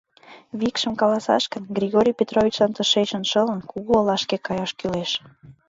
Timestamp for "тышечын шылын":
2.75-3.59